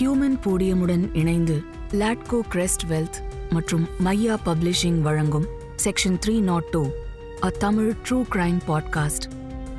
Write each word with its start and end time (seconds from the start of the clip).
Human 0.00 0.40
போடியமுடன் 0.44 1.16
இணைந்து 1.16 1.62
லாட்கோ 1.92 2.40
crest 2.40 2.82
wealth 2.88 3.22
மற்றும் 3.50 3.88
Maiya 4.04 4.36
publishing 4.46 5.00
வழங்கும் 5.00 5.46
section 5.84 6.18
three 6.26 6.40
naught 6.40 6.64
two 6.64 6.90
a 7.42 7.50
Tamil 7.50 7.94
true 8.08 8.24
crime 8.32 8.58
podcast 8.68 9.30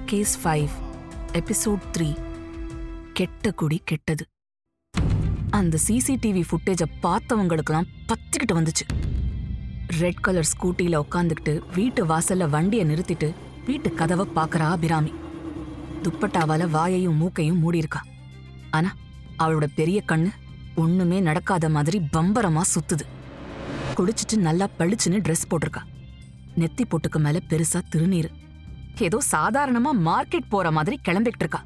case 0.05 0.47
five 0.47 0.69
episode 1.33 1.79
three 1.97 2.17
கெட்ட 3.13 3.51
குடி 3.51 3.81
கெட்டது. 3.83 4.25
அந்த 5.49 5.77
சிசிடிவி 5.87 6.43
ஃபுட்டேஜை 6.51 6.85
பார்த்தவங்களுக்கெல்லாம் 7.03 7.87
பத்துக்கிட்டு 8.07 8.53
வந்துச்சு. 8.53 9.05
ரெட் 9.99 10.21
கலர் 10.21 10.49
ஸ்கூட்டியில் 10.53 11.01
உட்காந்துக்கிட்டு 11.11 11.61
வீட்டு 11.73 12.05
வாசல்ல 12.05 12.49
வண்டியை 12.49 12.85
நிறுத்திட்டு 12.85 13.33
வீட்டு 13.65 13.93
கதவை 13.93 14.25
பார்க்கறா 14.35 14.69
அபிராமி. 14.69 15.13
துப்பட்டாவால 16.03 16.69
வாயையும் 16.69 17.15
மூக்கையும் 17.15 17.59
மூடியிருக்கா. 17.63 18.01
ஆனா 18.71 18.95
அவளோட 19.39 19.67
பெரிய 19.75 20.03
கண்ணு 20.07 20.31
ஒண்ணுமே 20.75 21.19
நடக்காத 21.19 21.69
மாதிரி 21.69 22.01
பம்பரமா 22.13 22.61
சுத்துது. 22.73 23.05
குடிச்சிட்டு 23.95 24.35
நல்லா 24.37 24.67
பளிச்சுன்னு 24.79 25.19
ட்ரெஸ் 25.25 25.47
போட்டிருக்கா. 25.49 25.81
நெத்தி 26.55 26.83
பொட்டுக்கு 26.89 27.19
மேல 27.19 27.39
பெருசா 27.49 27.81
திருநீர். 27.95 28.29
ஏதோ 28.97 29.17
சாதாரணமா 29.31 29.91
மார்க்கெட் 30.05 30.49
போற 30.49 30.71
மாதிரி 30.71 30.99
கிளம்பிட்டு 31.07 31.39
இருக்கா. 31.39 31.63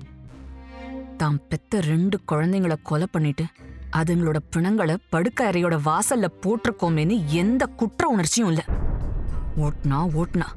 தாம் 1.17 1.47
பெத்த 1.47 1.81
ரெண்டு 1.81 2.19
குழந்தைங்கள 2.31 2.75
கொலை 2.83 3.07
பண்ணிட்டு 3.11 3.45
அதுங்களோட 3.97 4.37
பிணங்களை 4.49 4.97
படுக்க 5.09 5.51
அறையோட 5.51 5.75
வாசல்ல 5.87 6.27
போட்டிருக்கோமேன்னு 6.43 7.25
எந்த 7.25 7.65
குற்ற 7.65 8.07
உணர்ச்சியும் 8.07 8.49
இல்ல. 8.49 8.63
ஓட்டுனா 9.57 9.99
ஓட்டுனா 10.19 10.47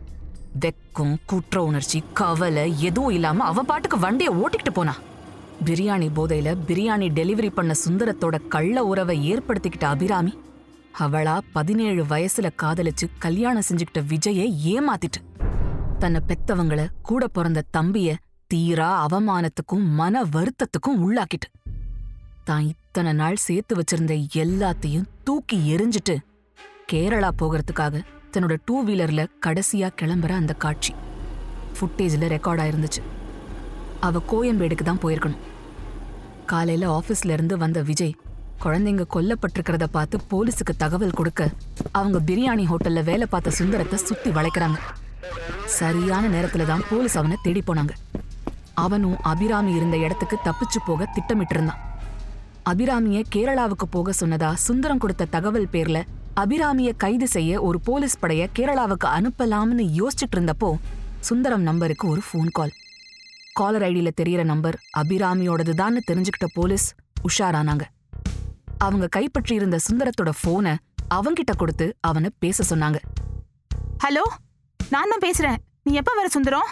வெக்கம் 0.60 1.16
குற்ற 1.27 1.62
உணர்ச்சி 1.64 2.02
கவலை 2.12 2.80
எதுவும் 2.80 3.10
இல்லாம 3.10 3.44
அவ 3.44 3.62
பாட்டுக்கு 3.62 3.98
வண்டியை 3.98 4.33
ஓட்டிக்கிட்டு 4.34 4.72
போனா. 4.72 4.94
பிரியாணி 5.64 6.08
போதையில 6.16 6.56
பிரியாணி 6.66 7.08
டெலிவரி 7.08 7.50
பண்ண 7.50 7.74
சுந்தரத்தோட 7.84 8.48
கள்ள 8.48 8.84
உறவை 8.84 9.34
ஏற்படுத்திக்கிட்ட 9.34 9.84
அபிராமி 9.84 10.38
அவளா 10.98 11.41
பதினேழு 11.52 12.05
வயசுல 12.05 12.50
காதலிச்சு 12.62 13.06
கல்யாணம் 13.19 13.62
செஞ்சுக்கிட்ட 13.69 14.00
விஜயை 14.00 14.48
ஏமாத்திட்டு. 14.64 15.20
தன்னை 15.98 16.20
பெத்தவங்கள 16.28 16.88
கூட 17.02 17.28
பிறந்த 17.28 17.64
தம்பிய 17.77 18.14
தீரா 18.47 19.06
அவமானத்துக்கும் 19.06 19.84
மன 19.84 20.22
வருத்தத்துக்கும் 20.25 21.00
உள்ளாக்கிட்டு. 21.00 21.48
தான் 22.44 22.66
இத்தனை 22.66 23.12
நாள் 23.12 23.36
சேர்த்து 23.36 23.77
வச்சிருந்த 23.77 24.27
எல்லாத்தையும் 24.32 25.05
தூக்கி 25.25 25.77
எரிஞ்சிட்டு 25.77 26.16
கேரளா 26.92 27.30
போகிறதுக்காக 27.38 28.02
தன்னோட 28.32 28.56
டூ 28.64 28.84
வீலர்ல 28.84 29.27
கடைசியா 29.47 29.91
கிளம்புற 30.02 30.30
அந்த 30.30 30.52
காட்சி. 30.52 30.94
ஃபுட்டேஜ்ல 31.80 32.28
ரெக்கார்ட் 32.36 32.62
ஆயிருந்துச்சு. 32.64 33.02
அவ 34.00 34.23
கோயம்பேடுக்கு 34.33 34.84
தான் 34.84 35.03
போயிருக்கணும். 35.05 35.42
காலையில 36.47 36.89
ஆபீஸ்ல 36.98 37.34
இருந்து 37.37 37.56
வந்த 37.56 37.83
விஜய் 37.83 38.14
குழந்தைங்க 38.64 39.05
கொல்லப்பட்டிருக்கிறத 39.14 39.87
பார்த்து 39.97 40.19
போலீஸுக்கு 40.31 40.75
தகவல் 40.77 41.17
கொடுக்க 41.19 41.48
அவங்க 41.92 42.19
பிரியாணி 42.19 42.65
ஹோட்டல்ல 42.70 43.03
வேலை 43.05 43.27
பார்த்த 43.31 43.50
சுந்தரத்தை 43.50 43.98
சுத்தி 43.98 44.31
வளைக்கிறாங்க. 44.31 44.78
சரியான 45.65 46.28
நேரத்துல 46.28 46.67
தான் 46.67 46.84
போலீஸ் 46.91 47.17
அவனை 47.17 47.37
தேடி 47.42 47.62
போனாங்க. 47.67 47.95
அவனும் 48.75 49.17
அபிராமி 49.22 49.72
இருந்த 49.75 49.97
இடத்துக்கு 49.97 50.37
தப்பிச்சு 50.45 50.78
போக 50.87 51.05
திட்டமிட்டு 51.17 51.55
இருந்தான் 51.55 51.83
அபிராமிய 52.70 53.22
கேரளாவுக்கு 53.34 53.87
போக 53.97 54.12
சொன்னதா 54.20 54.55
சுந்தரம் 54.55 54.98
கொடுத்த 54.98 55.25
தகவல் 55.25 55.69
பேர்ல 55.75 55.98
அபிராமிய 56.42 56.92
கைது 56.97 57.28
செய்ய 57.28 57.61
ஒரு 57.62 57.81
போலீஸ் 57.81 58.20
படைய 58.22 58.48
கேரளாவுக்கு 58.59 59.06
அனுப்பலாம்னு 59.06 59.84
யோசிச்சுட்டு 60.00 60.37
இருந்தப்போ 60.39 60.70
சுந்தரம் 61.20 61.62
நம்பருக்கு 61.62 62.09
ஒரு 62.09 62.20
ஃபோன் 62.28 62.50
கால் 62.53 62.72
காலர் 63.55 63.83
ஐடியில 63.83 64.10
தெரியற 64.22 64.44
நம்பர் 64.44 64.80
அபிராமியோடதுதான்னு 64.97 65.98
தெரிஞ்சுக்கிட்ட 66.10 66.47
போலீஸ் 66.52 66.94
உஷாரானாங்க. 67.28 67.80
அவங்க 68.78 69.06
கைப்பற்றி 69.06 69.55
இருந்த 69.55 69.78
சுந்தரத்தோட 69.91 70.30
போனை 70.42 70.77
அவங்கிட்ட 71.14 71.56
கொடுத்து 71.56 71.97
அவனை 72.00 72.30
பேச 72.38 72.77
சொன்னாங்க. 72.77 72.97
ஹலோ 74.05 74.25
நான் 74.91 75.10
தான் 75.10 75.31
பேசுறேன். 75.31 75.56
நீ 75.82 75.92
எப்ப 75.94 76.12
வர 76.15 76.28
சுந்தரம் 76.28 76.69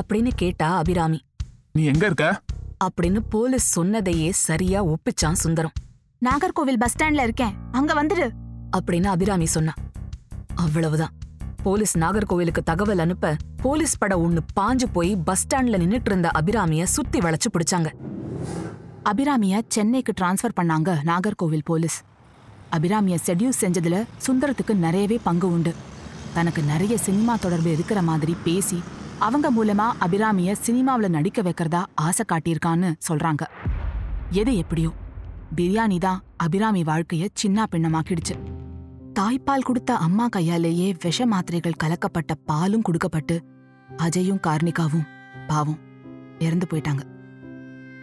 அப்படின்னு 0.00 0.30
கேட்டா 0.36 0.76
அபிராமி. 0.76 1.24
நீ 1.72 1.84
எங்க 1.84 2.06
இருக்க? 2.06 2.42
அப்படின்னு 2.84 3.18
போலீஸ் 3.30 3.70
சொன்னதையே 3.70 4.32
சரியா 4.32 4.84
ஒப்பிச்சான் 4.84 5.40
சுந்தரம். 5.44 5.72
நாகர்கோவில் 6.24 6.76
பஸ் 6.78 6.96
ஸ்டாண்ட்ல 6.96 7.22
இருக்கேன். 7.22 7.54
அங்க 7.72 8.02
வந்துடு 8.02 8.30
அப்படின்னு 8.76 9.06
அபிராமி 9.06 9.46
சொன்னா. 9.46 9.72
அவ்வளவுதான். 10.54 11.12
போலீஸ் 11.62 11.98
நாகர்கோவிலுக்கு 11.98 12.62
தகவல் 12.64 12.98
அனுப்ப 12.98 13.36
போலீஸ் 13.56 13.98
பட 13.98 14.18
ஒண்ணு 14.18 14.38
பாஞ்சு 14.60 14.86
போய் 14.92 15.16
பஸ் 15.16 15.46
ஸ்டாண்ட்ல 15.46 15.78
நின்னுட்டு 15.82 16.04
இருந்த 16.04 16.30
அபிராமிய 16.34 16.82
சுத்தி 16.82 17.18
வளைச்சு 17.18 17.48
பிடிச்சாங்க. 17.52 17.88
அபிராமிய 19.04 19.60
சென்னைக்கு 19.68 20.12
டிரான்ஸ்ஃபர் 20.20 20.56
பண்ணாங்க 20.60 20.96
நாகர்கோவில் 21.04 21.64
போலீஸ். 21.64 22.02
அபிராமிய 22.72 23.18
செடியூஸ் 23.26 23.60
செஞ்சதுல 23.60 24.04
சுந்தரத்துக்கு 24.26 24.74
நிறையவே 24.74 25.18
பங்கு 25.22 25.52
உண்டு. 25.52 25.74
தனக்கு 26.34 26.62
நிறைய 26.62 26.96
சினிமா 26.96 27.36
தொடர்பு 27.36 27.72
இருக்கிற 27.72 28.02
மாதிரி 28.02 28.36
பேசி 28.44 28.82
அவங்க 29.18 29.50
மூலமா 29.52 29.88
அபிராமிய 30.00 30.54
சினிமாவுல 30.66 31.08
நடிக்க 31.08 31.42
வைக்கிறதா 31.42 31.82
ஆசை 31.94 32.24
காட்டியிருக்கான்னு 32.28 32.92
சொல்றாங்க. 33.08 33.42
எது 34.30 34.56
எப்படியோ 34.56 34.92
பிரியாணி 35.56 35.98
தான் 35.98 36.22
அபிராமி 36.36 36.82
வாழ்க்கைய 36.82 37.28
சின்ன 37.34 37.66
பின்னமாக்கிடுச்சு 37.72 38.34
தாய்ப்பால் 39.16 39.66
கொடுத்த 39.68 39.96
அம்மா 40.04 40.26
கையாலேயே 40.26 40.86
விஷ 41.04 41.26
மாத்திரைகள் 41.32 41.80
கலக்கப்பட்ட 41.82 42.32
பாலும் 42.50 42.82
கொடுக்கப்பட்டு 42.82 43.36
அஜயும் 44.04 44.40
கார்னிகாவும் 44.46 45.08
பாவம் 45.46 45.80
இறந்து 46.38 46.66
போயிட்டாங்க. 46.70 47.02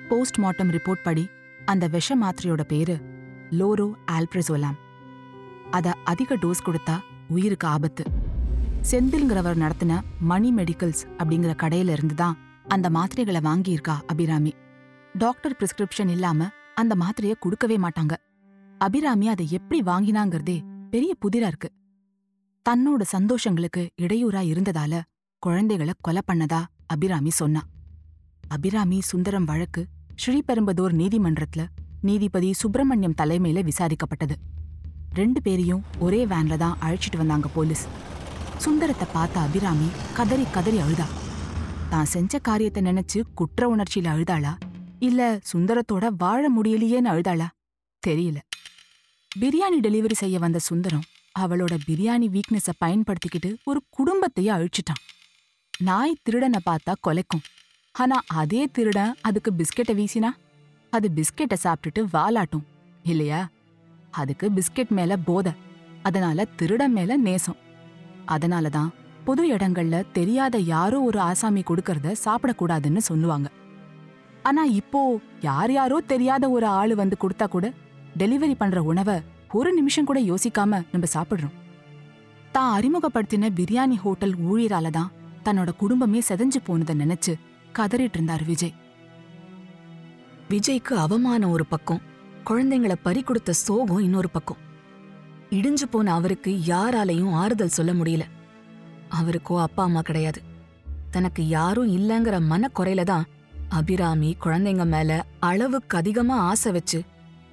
போஸ்ட்மார்ட்டம் 0.10 0.74
ரிப்போர்ட் 0.76 1.04
படி 1.04 1.24
அந்த 1.66 1.88
விஷ 1.88 2.18
மாத்திரையோட 2.24 2.62
பேரு 2.62 2.96
லோரோ 3.50 3.88
ஆல்ப்ரெசோலாம். 4.12 4.78
அத 5.72 5.96
அதிக 6.04 6.36
டோஸ் 6.36 6.66
கொடுத்தா 6.68 6.96
உயிருக்கு 7.30 7.68
ஆபத்து. 7.68 8.06
செந்தில்ங்கிறவர் 8.92 9.62
நடத்தின 9.64 10.02
மணி 10.32 10.52
மெடிக்கல்ஸ் 10.54 11.04
அப்படிங்கிற 11.20 11.54
கடையில 11.64 11.96
இருந்து 11.98 12.16
தான் 12.16 12.40
அந்த 12.68 12.88
மாத்திரைகளை 12.90 13.44
வாங்கியிருக்கா 13.50 13.98
அபிராமி. 14.14 14.54
டாக்டர் 15.16 15.58
பிரிஸ்கிரிப்ஷன் 15.60 16.12
இல்லாம 16.16 16.50
அந்த 16.76 16.96
மாத்திரைய 16.96 17.36
கொடுக்கவே 17.40 17.78
மாட்டாங்க. 17.78 18.16
அபிராமி 18.82 19.28
அதை 19.28 19.46
எப்படி 19.52 19.80
வாங்கினாங்கிறதே 19.84 20.58
பெரிய 20.90 21.16
புதிரா 21.26 21.48
இருக்கு. 21.48 21.70
தன்னோட 22.70 23.02
சந்தோஷங்களுக்கு 23.12 23.88
இடையூறா 24.02 24.42
இருந்ததால 24.52 25.02
குழந்தைகளை 25.40 25.94
கொலை 26.02 26.22
பண்ணதா 26.32 26.64
அபிராமி 26.86 27.30
சொன்னா. 27.30 27.62
அபிராமி 28.48 29.02
சுந்தரம் 29.02 29.46
வழக்கு 29.46 29.88
ஸ்ரீபெரும்பதூர் 30.26 30.94
நீதிமன்றத்துல 30.94 31.66
நீதிபதி 32.02 32.54
சுப்பிரமணியம் 32.54 33.16
தலைமையில 33.22 33.70
விசாரிக்கப்பட்டது. 33.70 34.36
ரெண்டு 35.14 35.42
பேரையும் 35.42 35.84
ஒரே 36.00 36.26
வேன்ல 36.26 36.58
தான் 36.58 36.78
அழைச்சிட்டு 36.82 37.18
வந்தாங்க 37.18 37.48
போலீஸ். 37.48 37.88
சுந்தரத்தை 38.58 39.08
பார்த்த 39.14 39.40
அபிராமி 39.40 39.88
கதறி 40.14 40.46
கதறி 40.52 40.78
அழுதா. 40.78 41.06
தான் 41.90 42.06
செஞ்ச 42.06 42.40
காரியத்தை 42.40 42.84
நினைச்சு 42.84 43.22
குற்ற 43.34 43.76
உணர்ச்சியில 43.76 44.10
அழுதாளா? 44.16 44.54
இல்ல 45.00 45.40
சுந்தரத்தோட 45.54 46.08
வாழ 46.18 46.50
முடியலையேன்னு 46.50 47.12
அழுதாளா? 47.14 47.48
தெரியல. 48.08 48.40
பிரியாணி 49.36 49.78
டெலிவரி 49.82 50.12
செய்ய 50.12 50.40
வந்த 50.40 50.60
சுந்தரம் 50.60 51.04
அவளோட 51.40 51.78
பிரியாணி 51.88 52.28
வீக்னஸை 52.28 52.74
பயன்படுத்திக்கிட்டு 52.86 53.56
ஒரு 53.64 53.84
குடும்பத்தையே 53.90 54.52
அழிச்சிட்டான். 54.52 55.02
நாய் 55.80 56.16
திருடனை 56.24 56.60
பார்த்தா 56.70 56.94
கொலைக்கும். 57.08 57.44
ஆனா 57.92 58.22
அதே 58.28 58.68
திருடன் 58.68 59.16
அதுக்கு 59.22 59.54
பிஸ்கெட்டை 59.58 59.94
வீசினா? 60.00 60.30
அது 60.90 61.12
பிஸ்கெட்டை 61.16 61.58
சாப்பிட்டுட்டு 61.64 62.06
வாலாட்டும். 62.14 62.66
இல்லையா? 63.04 63.50
அதுக்கு 64.12 64.52
பிஸ்கெட் 64.56 64.88
மேல 64.88 65.18
போதை. 65.18 65.52
அதனால 66.04 66.46
திருடன் 66.46 66.92
மேல 66.92 67.18
நேசம். 67.18 67.58
அதனால 68.26 68.70
தான் 68.70 68.94
பொது 69.24 69.52
இடங்கள்ல 69.52 70.12
தெரியாத 70.12 70.58
யாரோ 70.58 71.02
ஒரு 71.02 71.20
ஆசாமி 71.20 71.64
கொடுக்கறத 71.68 72.16
சாப்பிடக்கூடாதுன்னு 72.26 72.98
சொல்லுவாங்க. 72.98 73.50
ஆனா 74.44 74.64
இப்போ 74.64 75.20
யார் 75.42 75.72
யாரோ 75.72 76.00
தெரியாத 76.02 76.50
ஒரு 76.50 76.66
ஆளு 76.66 76.96
வந்து 76.96 77.18
கொடுத்தா 77.22 77.48
கூட 77.48 77.74
டெலிவரி 78.22 78.56
பண்ற 78.58 78.84
உணவை 78.84 79.18
ஒரு 79.58 79.70
நிமிஷம் 79.74 80.08
கூட 80.10 80.20
யோசிக்காம 80.22 80.82
நம்ம 80.92 81.06
சாப்பிடுறோம். 81.14 81.56
தான் 82.52 82.72
அறிமுகப்படுத்தின 82.78 83.50
பிரியாணி 83.58 83.96
ஹோட்டல் 84.04 84.36
ஊழியரால 84.50 84.90
தான் 84.90 85.12
தன்னோட 85.46 85.70
குடும்பமே 85.82 86.20
செதஞ்சு 86.30 86.60
போனதை 86.64 86.94
நினைச்சு 87.00 87.34
கதறிட்டு 87.78 88.18
இருந்தார் 88.18 88.44
விஜய். 88.44 88.74
விஜய்க்கு 90.50 90.94
அவமானம் 90.96 91.52
ஒரு 91.52 91.66
பக்கம் 91.66 92.02
குழந்தைங்கள 92.50 92.94
பறி 93.02 93.22
கொடுத்த 93.22 93.54
சோகம் 93.54 94.00
இன்னொரு 94.00 94.30
பக்கம். 94.30 94.60
இடிஞ்சு 95.50 95.86
போன 95.92 96.14
அவருக்கு 96.14 96.52
யாராலையும் 96.66 97.34
ஆறுதல் 97.34 97.76
சொல்ல 97.78 97.94
முடியல. 97.94 98.26
அவருக்கோ 99.20 99.56
அப்பா 99.62 99.84
அம்மா 99.84 100.02
கிடையாது. 100.02 100.42
தனக்கு 101.12 101.48
யாரும் 101.48 101.94
இல்லைங்கிற 101.98 102.40
மனக்குறையில 102.52 103.04
தான் 103.04 103.28
அபிராமி 103.70 104.36
குழந்தைங்க 104.44 104.86
மேல 104.86 105.26
அளவுக்கு 105.40 105.98
அதிகமா 105.98 106.36
ஆசை 106.50 106.72
வச்சு 106.72 107.00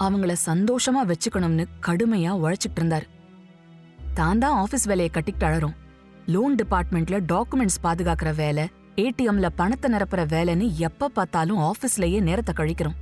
அவங்கள 0.04 0.32
சந்தோஷமா 0.46 1.02
வச்சுக்கணும்னு 1.10 1.64
கடுமையா 1.86 2.32
உழைச்சிட்டு 2.42 2.78
இருந்தாரு. 2.80 3.06
தான் 4.14 4.38
தான் 4.38 4.56
ஆபீஸ் 4.62 4.84
வேலையை 4.84 5.10
கட்டிக்கிட்டு 5.12 5.46
அழறோம். 5.48 5.76
லோன் 6.26 6.54
டிபார்ட்மெண்ட்ல 6.54 7.16
டாக்குமெண்ட்ஸ் 7.32 7.82
பாதுகாக்கிற 7.82 8.34
வேலை 8.34 8.64
ஏடிஎம்ல 9.04 9.46
பணத்தை 9.60 9.88
நிரப்புற 9.92 10.20
வேலைன்னு 10.34 10.66
எப்ப 10.88 11.08
பார்த்தாலும் 11.08 11.60
ஆபீஸ்லயே 11.70 12.20
நேரத்தை 12.20 12.54
கழிக்கிறோம். 12.58 12.96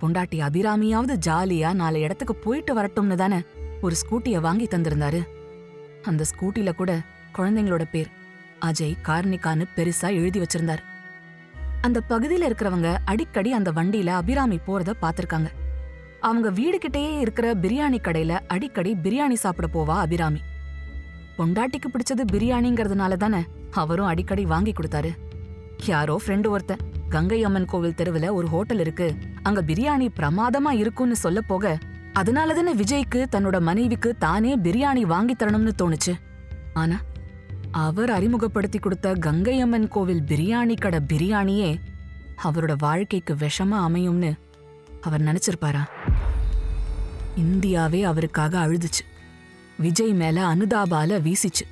பொண்டாட்டி 0.00 0.38
அபிராமியாவது 0.48 1.14
ஜாலியா 1.26 1.70
நாலு 1.72 2.00
இடத்துக்கு 2.00 2.34
போயிட்டு 2.34 2.74
வரட்டும்னு 2.78 3.14
தானே 3.14 3.40
ஒரு 3.82 3.94
ஸ்கூட்டிய 4.02 4.40
வாங்கி 4.40 4.68
தந்திருந்தாரு. 4.70 5.20
அந்த 6.04 6.24
ஸ்கூட்டில 6.30 6.72
கூட 6.74 6.92
குழந்தைங்களோட 7.38 7.84
பேர் 7.92 8.10
அஜய் 8.68 8.94
கார்னிகான்னு 9.08 9.64
பெருசா 9.76 10.08
எழுதி 10.20 10.38
வச்சிருந்தாரு. 10.40 10.82
அந்த 11.86 11.98
பகுதியில 12.08 12.48
இருக்கிறவங்க 12.48 12.90
அடிக்கடி 13.04 13.52
அந்த 13.52 13.70
வண்டியில 13.70 14.12
அபிராமி 14.20 14.58
போறத 14.66 14.94
பாத்திருக்காங்க 15.02 15.50
அவங்க 16.20 16.50
வீடு 16.50 16.78
கிட்டேயே 16.78 17.18
இருக்கிற 17.18 17.54
பிரியாணி 17.54 17.98
கடையில 18.00 18.38
அடிக்கடி 18.46 18.94
பிரியாணி 19.02 19.32
சாப்பிட 19.32 19.68
போவா 19.72 19.96
அபிராமி. 19.98 20.40
பொண்டாட்டிக்கு 21.38 21.88
பிடிச்சது 21.88 22.24
பிரியாணிங்கிறதுனால 22.32 23.16
தானே 23.16 23.46
அவரும் 23.70 24.06
அடிக்கடி 24.06 24.44
வாங்கி 24.44 24.72
கொடுத்தாரு. 24.72 25.10
யாரோ 25.86 26.20
ஃப்ரெண்டு 26.26 26.46
ஒருத்தன் 26.46 26.78
கங்கை 27.08 27.44
அம்மன் 27.44 27.64
கோவில் 27.64 27.94
தெருவுல 27.96 28.32
ஒரு 28.32 28.48
ஹோட்டல் 28.48 28.78
இருக்கு. 28.78 29.14
அங்க 29.42 29.62
பிரியாணி 29.62 30.08
பிரமாதமா 30.16 30.70
இருக்கும்னு 30.70 31.16
சொல்ல 31.16 31.40
போக 31.40 31.78
அதனால 32.12 32.54
தானே 32.54 32.74
விஜய்க்கு 32.74 33.26
தன்னோட 33.32 33.60
மனைவிக்கு 33.60 34.16
தானே 34.16 34.56
பிரியாணி 34.56 35.00
வாங்கி 35.00 35.36
தரணும்னு 35.38 35.70
தோணுச்சு. 35.82 36.14
ஆனா 36.74 37.00
அவர் 37.70 38.10
அறிமுகப்படுத்தி 38.10 38.78
கொடுத்த 38.78 39.12
கங்கை 39.12 39.60
அம்மன் 39.60 39.88
கோவில் 39.88 40.22
பிரியாணி 40.22 40.80
கடை 40.80 41.00
பிரியாணியே 41.12 41.80
அவரோட 42.44 42.74
வாழ்க்கைக்கு 42.78 43.34
விஷமா 43.34 43.78
அமையும்னு 43.88 44.32
அவர் 45.00 45.22
நினைச்சிருப்பாரா? 45.22 45.82
இந்தியாவே 47.38 48.02
அவருக்காக 48.02 48.66
அழுதுச்சு. 48.66 49.04
விஜய் 49.78 50.12
மேல 50.12 50.54
அனுதாபால 50.54 51.20
வீசிச்சு. 51.20 51.64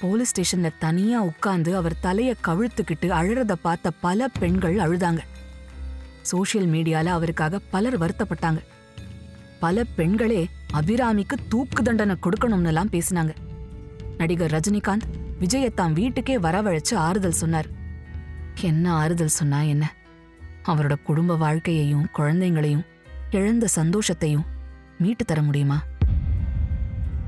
போலீஸ் 0.00 0.32
ஸ்டேஷன்ல 0.32 0.70
தனியா 0.78 1.20
உட்கார்ந்து 1.20 1.76
அவர் 1.76 1.96
தலைய 2.02 2.34
கவிழ்த்துக்கிட்டு 2.44 3.06
அழறத 3.06 3.52
பார்த்த 3.52 3.90
பல 3.90 4.28
பெண்கள் 4.28 4.74
அழுதாங்க. 4.74 5.18
சோஷியல் 6.22 6.68
மீடியால 6.68 7.04
அவருக்காக 7.04 7.58
பலர் 7.70 7.98
வருத்தப்பட்டாங்க. 7.98 8.58
பல 9.60 9.84
பெண்களே 9.84 10.48
அபிராமிக்கு 10.72 11.36
தூக்கு 11.48 11.82
தண்டனை 11.82 12.16
கொடுக்கணும்னுலாம் 12.22 12.90
பேசினாங்க. 12.90 13.34
நடிகர் 14.18 14.50
ரஜினிகாந்த் 14.50 15.08
விஜயை 15.40 15.74
தான் 15.74 15.92
வீட்டுக்கே 15.92 16.38
வரவழைச்சு 16.38 16.94
ஆறுதல் 16.94 17.40
சொன்னார். 17.42 17.66
என்ன 18.60 18.92
ஆறுதல் 18.92 19.28
சொன்னா 19.28 19.60
என்ன? 19.60 19.94
அவரோட 20.64 21.02
குடும்ப 21.02 21.36
வாழ்க்கையையும் 21.36 22.08
குழந்தைங்களையும் 22.16 22.86
இழந்த 23.30 23.66
சந்தோஷத்தையும் 23.76 24.44
மீட்டு 25.00 25.24
தர 25.24 25.42
முடியுமா? 25.42 25.82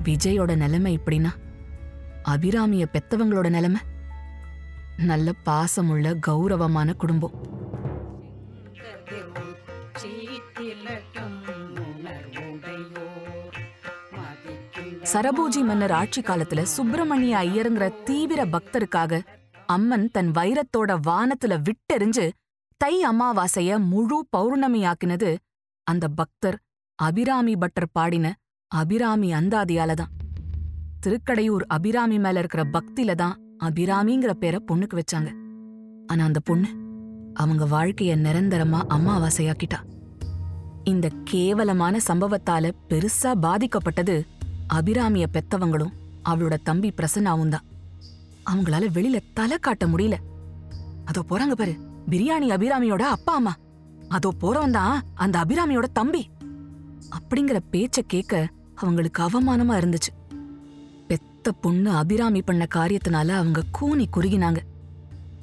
விஜயோட 0.04 0.56
நிலைமை 0.56 0.98
இப்படின்னா? 0.98 1.30
அபிராமிய 2.24 2.84
பெத்தவங்களோட 2.92 3.50
நிலைமை? 3.50 3.80
நல்ல 4.96 5.32
பாசமுள்ள 5.46 6.18
கௌரவமான 6.18 6.92
குடும்பம். 6.92 7.46
சரபோஜி 15.12 15.64
மன்னர் 15.64 15.90
ஆட்சி 15.90 16.20
காலத்துல 16.20 16.62
சுப்பிரமணிய 16.62 17.36
ஐயருங்கிற 17.36 18.02
தீவிர 18.02 18.44
பக்தருக்காக 18.44 19.20
அம்மன் 19.66 20.10
தன் 20.10 20.30
வைரத்தோட 20.30 21.00
வானத்துல 21.06 21.62
விட்டெறிஞ்சு 21.62 22.30
தை 22.76 23.02
அமாவாசைய 23.10 23.78
முழு 23.78 24.26
பௌர்ணமியாக்கினது 24.36 25.36
அந்த 25.82 26.08
பக்தர். 26.08 26.58
அபிராமி 26.98 27.56
பட்டர் 27.56 27.92
பாடின 27.92 28.34
அபிராமி 28.68 29.34
அந்தாதியால 29.34 29.94
தான். 29.94 30.10
திருக்கடையூர் 31.00 31.64
அபிராமி 31.66 32.18
மேல 32.18 32.38
இருக்கிற 32.38 32.64
பக்தில 32.64 33.14
தான் 33.14 33.38
அபிராமிங்கிற 33.58 34.30
பேரை 34.30 34.60
பொண்ணுக்கு 34.66 35.00
வச்சாங்க. 35.00 35.30
ஆனா 36.06 36.24
அந்த 36.24 36.40
பொண்ணு 36.40 36.68
அவங்க 37.34 37.64
வாழ்க்கைய 37.64 38.16
நிரந்தரமா 38.16 38.80
அமாவாசையாக்கிட்டா. 38.88 39.80
இந்த 40.84 41.10
கேவலமான 41.24 41.98
சம்பவத்தால 42.08 42.70
பெருசா 42.88 43.32
பாதிக்கப்பட்டது 43.40 44.22
அபிராமிய 44.68 45.26
பெத்தவங்களும் 45.32 45.94
அவளோட 46.24 46.56
தம்பி 46.62 46.92
பிரசன்னாவும் 46.96 47.48
தான். 47.48 47.66
அவங்களால 48.50 48.84
வெளியில 48.94 49.18
தலை 49.34 49.58
காட்ட 49.58 49.86
முடியல. 49.86 50.16
அதோ 51.04 51.20
போறாங்க 51.28 51.52
பாரு 51.52 51.74
பிரியாணி 52.10 52.48
அபிராமியோட 52.50 53.00
அப்பா 53.00 53.34
அம்மா. 53.34 53.54
அதோ 54.08 54.32
போறவன் 54.40 54.70
தான் 54.70 55.02
அந்த 55.14 55.44
அபிராமியோட 55.44 55.84
தம்பி. 55.92 56.22
அப்படிங்கிற 57.12 57.58
பேச்ச 57.72 57.98
கேட்க 58.06 58.48
அவங்களுக்கு 58.74 59.22
அவமானமா 59.22 59.76
இருந்துச்சு. 59.80 60.10
பெத்த 61.08 61.52
பொண்ணு 61.52 61.90
அபிராமி 61.90 62.42
பண்ண 62.42 62.66
காரியத்தினால 62.74 63.28
அவங்க 63.28 63.62
கூனி 63.70 64.08
குறுகினாங்க. 64.16 64.56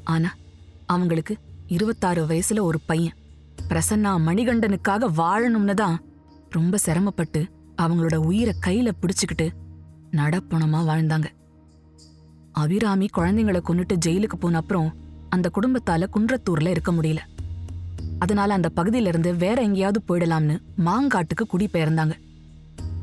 ஆனா 0.03 0.35
அவங்களுக்கு 0.85 1.37
இருபத்தாறு 1.67 2.25
வயசுல 2.25 2.61
ஒரு 2.61 2.79
பையன். 2.85 3.13
பிரசன்னா 3.69 4.11
மணிகண்டனுக்காக 4.25 5.09
வாழணும்னு 5.17 5.73
தான் 5.73 6.01
ரொம்ப 6.49 6.77
சிரமப்பட்டு 6.77 7.45
அவங்களோட 7.77 8.15
உயிரை 8.15 8.55
கையில 8.65 8.91
பிடிச்சுக்கிட்டு 9.01 9.49
நடப்பணமா 10.11 10.79
வாழ்ந்தாங்க. 10.89 11.25
அபிராமி 12.51 13.09
குழந்தைங்களை 13.17 13.61
கொன்னுட்டு 13.67 13.97
ஜெயிலுக்கு 14.05 14.35
போன 14.39 14.57
அப்புறம் 14.57 14.95
அந்த 15.29 15.51
குடும்பத்தால 15.53 16.07
குன்றத்தூர்ல 16.13 16.67
இருக்க 16.67 16.91
முடியல. 16.91 17.17
அதனால 18.19 18.53
அந்த 18.53 18.71
பகுதியில 18.75 19.07
இருந்து 19.07 19.35
வேற 19.35 19.61
எங்கேயாவது 19.61 20.01
போயிடலாம்னு 20.07 20.59
மாங்காட்டுக்கு 20.85 21.43
குடிபெயர்ந்தாங்க. 21.53 22.11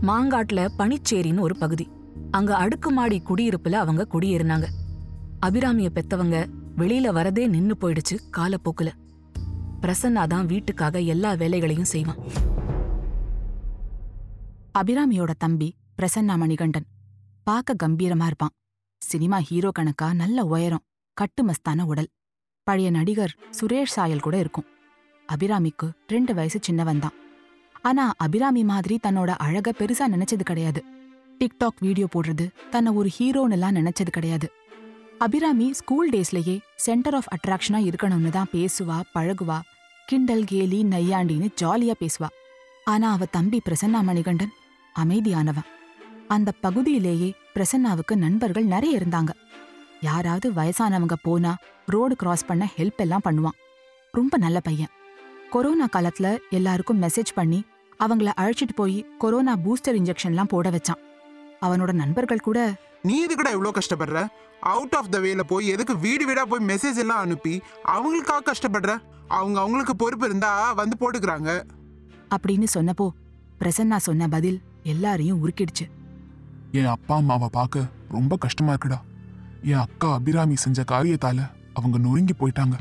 மாங்காட்டுல 0.02 0.68
பனிச்சேரின்னு 0.78 1.40
ஒரு 1.40 1.56
பகுதி. 1.56 1.88
அங்க 2.30 2.56
அடுக்குமாடி 2.56 3.22
குடியிருப்புல 3.28 3.72
அவங்க 3.72 4.06
குடியேறினாங்க. 4.12 4.66
அபிராமிய 5.46 5.88
பெத்தவங்க 5.94 6.46
வெளியில 6.76 7.12
வரதே 7.12 7.48
நின்னு 7.48 7.76
போயிடுச்சு 7.80 8.18
காலப்போக்குல. 8.36 8.88
பிரசன்னா 9.80 10.26
தான் 10.26 10.46
வீட்டுக்காக 10.46 10.98
எல்லா 10.98 11.32
வேலைகளையும் 11.32 11.84
செய்வான். 11.84 12.16
அபிராமியோட 14.78 15.30
தம்பி 15.38 15.76
பிரசன்னா 15.98 16.36
மணிகண்டன் 16.36 16.86
பார்க்க 17.42 17.88
கம்பீரமா 17.88 18.26
இருப்பான். 18.26 18.54
சினிமா 18.98 19.38
ஹீரோ 19.38 19.70
கணக்கா 19.78 20.14
நல்ல 20.14 20.44
உயரம் 20.44 20.84
கட்டுமஸ்தான 21.16 21.82
உடல். 21.82 22.08
பழைய 22.62 22.90
நடிகர் 22.90 23.36
சுரேஷ் 23.60 23.94
சாயல் 23.96 24.20
கூட 24.20 24.38
இருக்கும். 24.38 24.64
அபிராமிக்கு 25.34 25.88
ரெண்டு 26.06 26.34
வயசு 26.34 26.58
சின்னவன் 26.62 26.98
தான். 26.98 27.14
ஆனா 27.82 28.12
அபிராமி 28.16 28.64
மாதிரி 28.64 28.98
தன்னோட 29.06 29.30
அழக 29.46 29.72
பெருசா 29.78 30.06
நினைச்சது 30.14 30.42
கிடையாது. 30.42 30.84
டிக்டாக் 31.40 31.80
வீடியோ 31.80 32.06
போடுறது 32.14 32.46
தன்னை 32.70 32.92
ஒரு 32.92 33.10
ஹீரோன்னுலாம் 33.18 33.76
நினைச்சது 33.78 34.10
கிடையாது. 34.10 34.48
அபிராமி 35.18 35.72
ஸ்கூல் 35.72 36.10
டேஸ்லயே 36.10 36.58
சென்டர் 36.76 37.14
ஆஃப் 37.14 37.30
அட்ராக்ஷனா 37.36 37.78
இருக்கணும்னு 37.88 38.30
தான் 38.30 38.52
பேசுவா 38.52 39.00
பழகுவா 39.14 39.60
கிண்டல் 40.06 40.44
கேலி 40.44 40.84
நையாண்டின்னு 40.84 41.48
ஜாலியா 41.62 41.94
பேசுவா. 42.00 42.28
ஆனா 42.84 43.12
அவ 43.12 43.24
தம்பி 43.24 43.60
பிரசன்னா 43.68 44.00
மணிகண்டன் 44.02 44.52
அமைதியானவன். 44.94 45.68
அந்த 46.28 46.52
பகுதியிலேயே 46.60 47.32
பிரசன்னாவுக்கு 47.54 48.14
நண்பர்கள் 48.16 48.64
நிறைய 48.64 48.98
இருந்தாங்க. 48.98 49.30
யாராவது 50.00 50.52
வயசானவங்க 50.52 51.16
போனா 51.22 51.56
ரோடு 51.86 52.16
கிராஸ் 52.16 52.46
பண்ண 52.46 52.68
ஹெல்ப் 52.76 52.96
எல்லாம் 52.96 53.24
பண்ணுவான். 53.24 53.58
ரொம்ப 54.10 54.36
நல்ல 54.36 54.60
பையன். 54.60 54.92
கொரோனா 55.50 55.88
காலத்துல 55.96 56.38
எல்லாருக்கும் 56.50 57.02
மெசேஜ் 57.02 57.32
பண்ணி 57.34 57.64
அவங்கள 57.98 58.28
அழைச்சிட்டு 58.40 58.74
போய் 58.74 59.06
கொரோனா 59.18 59.56
பூஸ்டர் 59.56 59.90
இன்ஜெக்ஷன்லாம் 59.90 60.44
போட 60.44 60.70
வச்சான். 60.70 61.02
அவனோட 61.60 61.92
நண்பர்கள் 61.92 62.40
கூட 62.40 62.74
நீ 63.02 63.26
எதுக்குடா 63.26 63.52
இவ்வளோ 63.52 63.78
கஷ்டப்படுற? 63.78 64.28
அவுட் 64.60 64.94
ஆஃப் 64.94 65.10
த 65.10 65.18
வேல 65.18 65.40
போய் 65.40 65.66
எதுக்கு 65.66 65.98
வீடு 65.98 66.26
வீடா 66.26 66.44
போய் 66.44 66.66
மெசேஜ் 66.66 66.96
எல்லாம் 66.96 67.18
அனுப்பி 67.18 67.60
அவங்களுக்காக 67.84 68.50
கஷ்டப்படுற? 68.52 68.98
அவங்க 69.28 69.60
அவங்களுக்கு 69.60 69.96
பொறுப்பு 69.96 70.26
இருந்தா 70.26 70.72
வந்து 70.72 70.96
போட்டுக்கிறாங்க. 71.00 71.62
அப்படின்னு 72.36 72.66
சொன்னப்போ 72.74 73.08
பிரசன்னா 73.60 73.96
சொன்ன 73.96 74.28
பதில் 74.28 74.60
எல்லாரையும் 74.82 75.48
உருக்கிடுச்சு. 75.48 75.86
என் 76.72 76.86
அப்பா 76.86 77.16
அம்மாவை 77.16 77.48
பார்க்க 77.52 77.80
ரொம்ப 78.08 78.36
கஷ்டமா 78.36 78.72
இருக்குடா. 78.72 78.98
என் 79.62 79.74
அக்கா 79.74 80.12
அபிராமி 80.12 80.56
செஞ்ச 80.56 80.82
காரியத்தால 80.82 81.50
அவங்க 81.72 81.98
நொறுங்கி 81.98 82.34
போயிட்டாங்க. 82.38 82.76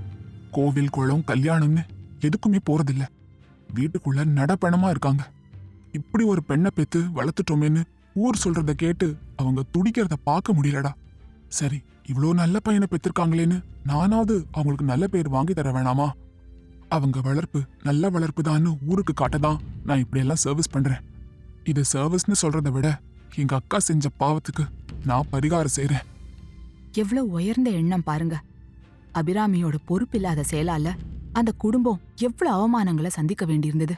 கோவில் 0.52 0.90
குளம் 0.90 1.24
கல்யாணம்னு 1.28 1.84
எதுக்குமே 2.28 2.60
போறதில்ல. 2.70 3.04
வீட்டுக்குள்ள 3.76 4.20
நடப்பணமா 4.40 4.90
இருக்காங்க. 4.90 5.24
இப்படி 5.92 6.24
ஒரு 6.24 6.44
பெண்ணை 6.44 6.72
பெத்து 6.76 7.00
வளர்த்துட்டோமேன்னு 7.16 7.84
ஊர் 8.14 8.42
சொல்றத 8.44 8.72
கேட்டு 8.72 9.08
அவங்க 9.36 9.64
துடிக்கிறத 9.74 10.16
பார்க்க 10.24 10.54
முடியலடா. 10.54 10.92
சரி 11.48 11.82
இவ்வளோ 12.08 12.30
நல்ல 12.34 12.60
பையனை 12.60 12.88
பெத்திருக்காங்களேன்னு 12.92 13.58
நானாவது 13.84 14.36
அவங்களுக்கு 14.52 14.86
நல்ல 14.86 15.08
பேர் 15.08 15.30
வாங்கி 15.30 15.54
தர 15.54 15.72
வேணாமா? 15.72 16.08
அவங்க 16.90 17.20
வளர்ப்பு 17.22 17.60
நல்ல 17.84 18.10
வளர்ப்பு 18.10 18.42
தான்னு 18.42 18.78
ஊருக்கு 18.86 19.14
காட்டதான் 19.14 19.62
நான் 19.86 20.00
இப்படியெல்லாம் 20.00 20.42
சர்வீஸ் 20.46 20.70
பண்றேன். 20.70 21.02
இது 21.64 21.82
சர்வீஸ்னு 21.94 22.42
சொல்றதை 22.42 22.72
விட 22.72 23.00
எங்க 23.36 23.56
அக்கா 23.56 23.80
செஞ்ச 23.80 24.10
பாவத்துக்கு 24.20 24.66
நான் 25.06 25.30
பரிகாரம் 25.32 25.76
செய்யறேன் 25.76 26.06
எவ்வளவு 26.92 27.30
உயர்ந்த 27.30 27.70
எண்ணம் 27.70 28.04
பாருங்க. 28.04 28.36
அபிராமியோட 29.14 29.76
பொறுப்பில்லாத 29.86 30.44
செயலால 30.50 30.94
அந்த 31.36 31.52
குடும்பம் 31.58 32.00
எவ்வளவு 32.16 32.58
அவமானங்களை 32.64 33.08
சந்திக்க 33.08 33.46
வேண்டியிருந்தது? 33.46 33.92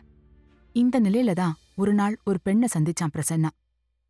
இந்த 0.73 0.99
நிலையில 0.99 1.33
தான் 1.33 1.55
ஒரு 1.75 1.93
நாள் 1.93 2.19
ஒரு 2.25 2.39
பெண்ணை 2.43 2.67
சந்திச்சான் 2.77 3.19
பிரசன்னா. 3.19 3.49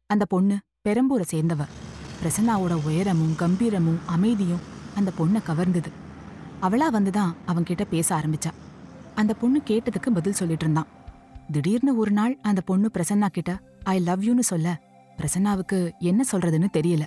அந்த 0.06 0.26
பொண்ணு 0.26 0.60
பெரம்பூரை 0.90 1.24
சேர்ந்தவ. 1.32 1.66
பிரசன்னாவோட 2.24 2.86
உயரமும் 2.86 3.34
கம்பீரமும் 3.34 3.98
அமைதியும் 4.06 4.60
அந்த 4.96 5.12
பொண்ணை 5.20 5.42
கவர்ந்தது. 5.48 5.92
அவளா 6.62 6.86
வந்துதான் 6.94 7.36
அவன்கிட்ட 7.48 7.82
பேச 7.82 8.16
ஆரம்பிச்சா. 8.16 8.52
அந்த 9.16 9.34
பொண்ணு 9.34 9.62
கேட்டதுக்கு 9.66 10.10
பதில் 10.14 10.34
சொல்லிட்டு 10.34 10.64
இருந்தான். 10.64 10.88
திடீர்னு 11.52 11.98
ஒரு 11.98 12.12
நாள் 12.12 12.40
அந்த 12.42 12.62
பொண்ணு 12.62 12.90
பிரசன்னா 12.94 13.28
கிட்ட 13.28 13.60
ஐ 13.84 14.00
லவ் 14.00 14.24
யூன்னு 14.24 14.40
சொல்ல. 14.40 14.82
பிரசன்னாவுக்கு 15.18 15.92
என்ன 16.00 16.24
சொல்றதுன்னு 16.32 16.68
தெரியல. 16.74 17.06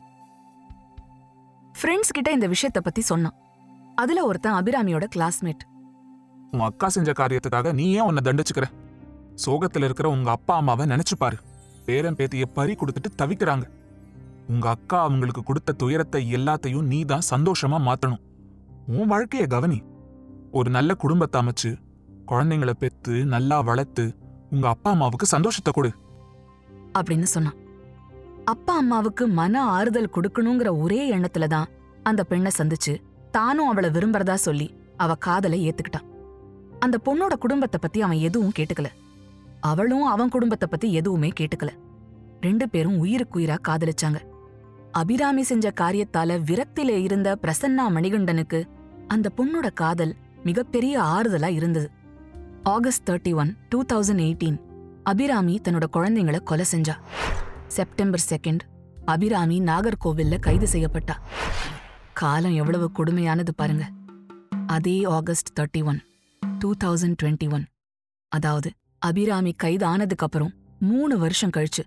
ஃப்ரெண்ட்ஸ் 1.82 2.12
கிட்ட 2.12 2.30
இந்த 2.30 2.48
விஷயத்த 2.48 2.78
பத்தி 2.82 3.00
சொன்னான். 3.00 3.34
அதுல 3.94 4.26
ஒருத்தன் 4.26 4.52
அபிராமியோட 4.52 5.04
கிளாஸ்மேட். 5.16 5.68
உன் 6.52 6.60
அக்கா 6.60 6.88
செஞ்ச 6.88 7.10
காரியத்துக்காக 7.12 7.72
நீ 7.72 7.92
ஏன் 7.92 8.00
உன்னை 8.00 8.22
தண்டிச்சுக்கிற? 8.24 8.66
சோகத்துல 9.46 9.86
இருக்கிற 9.88 10.08
உங்க 10.08 10.30
அப்பா 10.30 10.54
அம்மாவை 10.56 10.86
நினைச்சு 10.86 11.16
பாரு. 11.18 11.36
பேரன் 11.86 12.14
பேத்திய 12.14 12.46
பறி 12.46 12.72
கொடுத்துட்டு 12.72 13.10
தவிக்கிறாங்க. 13.22 13.66
உங்க 14.48 14.68
அக்கா 14.68 15.02
அவங்களுக்கு 15.02 15.42
கொடுத்த 15.42 15.72
துயரத்தை 15.72 16.34
எல்லாத்தையும் 16.34 16.88
நீ 16.92 17.04
தான் 17.04 17.28
சந்தோஷமா 17.30 17.78
மாத்தணும். 17.88 18.22
உன் 18.86 19.10
வாழ்க்கைய 19.12 19.46
கவனி. 19.46 19.82
ஒரு 20.50 20.70
நல்ல 20.70 20.94
குடும்பத்தை 20.94 21.36
அமைச்சு 21.40 21.70
குழந்தைங்கள 22.26 22.70
பெத்து 22.70 23.14
நல்லா 23.24 23.60
வளர்த்து 23.60 24.04
உங்க 24.50 24.68
அப்பா 24.68 24.90
அம்மாவுக்கு 24.90 25.26
சந்தோஷத்தை 25.26 25.72
கொடு. 25.72 25.90
அப்படின்னு 26.98 27.28
சொன்னான். 27.36 27.58
அப்பா 28.44 28.76
அம்மாவுக்கு 28.76 29.26
மன 29.40 29.62
ஆறுதல் 29.64 30.14
கொடுக்கணுங்கிற 30.14 30.70
ஒரே 30.80 31.00
எண்ணத்துல 31.16 31.46
தான் 31.46 31.68
அந்த 32.02 32.24
பெண்ணை 32.24 32.52
சந்திச்சு 32.58 32.94
தானும் 33.30 33.68
அவளை 33.68 33.90
விரும்புறதா 33.90 34.34
சொல்லி 34.34 34.68
அவ 34.96 35.14
காதலை 35.14 35.58
ஏத்துக்கிட்டான். 35.68 36.08
அந்த 36.80 36.96
பொண்ணோட 37.04 37.34
குடும்பத்தை 37.34 37.78
பத்தி 37.82 38.02
அவன் 38.02 38.16
எதுவும் 38.16 38.56
கேட்டுக்கல. 38.58 38.88
அவளும் 39.60 40.04
அவன் 40.04 40.28
குடும்பத்தை 40.28 40.68
பத்தி 40.70 40.92
எதுவுமே 40.92 41.30
கேட்டுக்கல. 41.40 41.70
ரெண்டு 42.40 42.68
பேரும் 42.68 42.98
உயிருக்குயிரா 43.04 43.56
காதலிச்சாங்க. 43.68 44.20
அபிராமி 44.92 45.42
செஞ்ச 45.42 45.72
காரியத்தால 45.80 46.36
விரக்தியில 46.50 46.88
இருந்த 46.88 47.38
பிரசன்னா 47.42 47.84
மணிகண்டனுக்கு 47.96 48.60
அந்த 49.08 49.30
பொண்ணோட 49.36 49.72
காதல் 49.72 50.14
மிகப்பெரிய 50.44 51.00
ஆறுதலா 51.00 51.48
இருந்தது. 51.48 51.90
August 52.62 53.10
thirty 53.10 53.34
one 53.34 53.56
two 53.68 53.82
thousand 53.92 54.24
eighteen 54.26 54.58
Abirami 55.02 55.60
தன்னோட 55.64 55.86
குழந்தைங்களை 55.92 56.40
கொலை 56.42 56.64
செஞ்சா. 56.72 56.94
செப்டம்பர் 57.66 58.26
செகண்ட் 58.30 58.62
அபிராமி 59.04 59.60
நாகர்கோவில்ல 59.60 60.38
கைது 60.38 60.66
செய்யப்பட்டா. 60.72 61.14
காலம் 62.12 62.54
எவ்வளவு 62.54 62.90
கொடுமையானது 62.98 63.52
பாருங்க. 63.56 63.84
அதே 64.66 65.04
August 65.04 65.60
thirty 65.60 65.84
one 65.84 66.00
two 66.62 66.70
thousand 66.84 67.16
twenty 67.22 67.52
one 67.52 67.66
அதாவது 68.32 68.70
அபிராமி 68.98 69.52
கைது 69.52 69.84
ஆனதுக்கு 69.86 70.24
அப்புறம் 70.24 70.52
மூணு 70.78 71.14
வருஷம் 71.18 71.54
கழிச்சு 71.56 71.82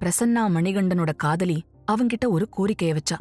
பிரசன்னா 0.00 0.42
மணிகண்டனோட 0.56 1.12
காதலி 1.16 1.58
அவங்கிட்ட 1.92 2.26
ஒரு 2.28 2.44
கோரிக்கைய 2.56 2.92
வச்சா. 2.98 3.16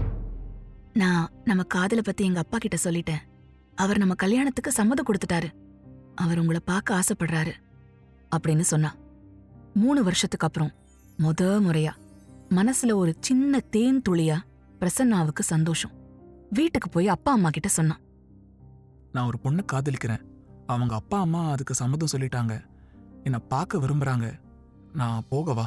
நான் 0.94 1.28
நம்ம 1.44 1.64
காதலை 1.64 2.04
பத்தி 2.06 2.24
எங்க 2.26 2.40
அப்பா 2.40 2.58
கிட்ட 2.58 2.78
சொல்லிட்டேன். 2.84 3.22
அவர் 3.76 3.98
நம்ம 3.98 4.14
கல்யாணத்துக்கு 4.14 4.72
சம்மதம் 4.72 5.08
கொடுத்துட்டாரு. 5.08 5.50
அவர் 6.16 6.40
உங்களை 6.40 6.62
பார்க்க 6.66 7.00
ஆசைப்படுறாரு 7.00 7.54
அப்படின்னு 8.36 8.66
சொன்னா. 8.72 8.92
மூணு 9.74 10.04
வருஷத்துக்கு 10.04 10.48
அப்புறம் 10.48 10.74
முத 11.20 11.42
முறையா 11.68 11.94
மனசுல 12.50 12.94
ஒரு 12.94 13.12
சின்ன 13.20 13.60
தேன் 13.76 14.02
துளியா 14.10 14.38
பிரசன்னாவுக்கு 14.80 15.44
சந்தோஷம். 15.54 15.94
வீட்டுக்கு 16.50 16.90
போய் 16.90 17.08
அப்பா 17.08 17.32
அம்மா 17.32 17.50
கிட்ட 17.50 17.70
சொன்னான். 17.78 18.02
நான் 19.12 19.28
ஒரு 19.28 19.40
பொண்ணை 19.44 19.64
காதலிக்கிறேன். 19.74 20.24
அவங்க 20.66 20.96
அப்பா 20.96 21.20
அம்மா 21.20 21.50
அதுக்கு 21.50 21.74
சம்மதம் 21.74 22.14
சொல்லிட்டாங்க. 22.16 22.62
என்னை 23.24 23.40
பார்க்க 23.48 23.78
விரும்புறாங்க. 23.78 24.40
நான் 24.94 25.24
போகவா 25.32 25.64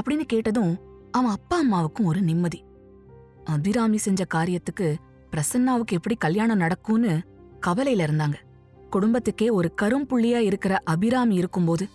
அப்படின்னு 0.00 0.24
கேட்டதும் 0.26 0.78
அவன் 1.10 1.30
அப்பா 1.30 1.58
அம்மாவுக்கும் 1.58 2.06
ஒரு 2.06 2.20
நிம்மதி. 2.20 2.64
அபிராமி 3.44 3.96
செஞ்ச 3.96 4.24
காரியத்துக்கு 4.34 4.96
பிரசன்னாவுக்கு 5.30 5.92
எப்படி 5.92 6.14
கல்யாணம் 6.14 6.56
நடக்கும்னு 6.56 7.20
கவலையில 7.66 8.06
இருந்தாங்க. 8.08 8.34
குடும்பத்துக்கே 8.90 9.50
ஒரு 9.50 9.74
கரும்புள்ளியா 9.82 10.36
இருக்கிற 10.36 10.78
அபிராமி 10.84 11.34
இருக்கும்போது 11.34 11.88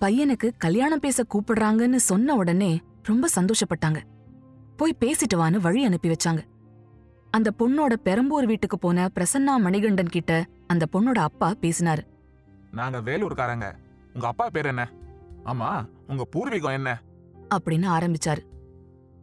பையனுக்கு 0.00 0.50
கல்யாணம் 0.58 1.00
பேச 1.00 1.24
கூப்பிடுறாங்கன்னு 1.34 1.96
சொன்ன 1.96 2.34
உடனே 2.34 2.80
ரொம்ப 3.02 3.28
சந்தோஷப்பட்டாங்க. 3.34 4.00
போய் 4.76 4.96
பேசிட்டு 5.00 5.36
வான்னு 5.36 5.60
வழி 5.60 5.84
அனுப்பி 5.84 6.08
வச்சாங்க. 6.08 6.42
அந்த 7.30 7.50
பொண்ணோட 7.58 7.92
பெரம்பூர் 7.92 8.46
வீட்டுக்கு 8.46 8.78
போன 8.78 9.08
பிரசன்னா 9.14 9.56
மணிகண்டன் 9.58 10.08
கிட்ட 10.08 10.46
அந்த 10.66 10.86
பொண்ணோட 10.92 11.18
அப்பா 11.18 11.54
பேசினாரு. 11.60 12.02
நாங்க 12.70 12.98
வேலூர்காரங்க. 12.98 13.74
உங்க 14.14 14.26
அப்பா 14.26 14.48
பேர் 14.48 14.66
என்ன? 14.66 14.90
ஆமா 15.44 15.88
உங்க 16.08 16.26
பூர்வீகம் 16.32 16.72
என்ன? 16.72 17.02
அப்படின்னு 17.54 17.88
ஆரம்பிச்சாரு. 17.88 18.42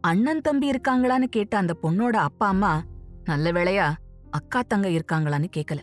அண்ணன் 0.00 0.40
தம்பி 0.40 0.70
இருக்காங்களான்னு 0.70 1.24
கேட்ட 1.24 1.56
அந்த 1.56 1.76
பொண்ணோட 1.82 2.10
அப்பா 2.10 2.46
அம்மா 2.48 2.82
நல்ல 3.24 3.52
வேளையா 3.52 3.92
அக்கா 4.30 4.62
தங்க 4.68 4.88
இருக்காங்களான்னு 4.88 5.48
கேக்கல. 5.56 5.78